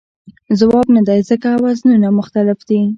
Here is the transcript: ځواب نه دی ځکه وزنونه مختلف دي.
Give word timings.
ځواب 0.59 0.87
نه 0.95 1.01
دی 1.07 1.19
ځکه 1.29 1.49
وزنونه 1.63 2.07
مختلف 2.19 2.59
دي. 2.69 2.81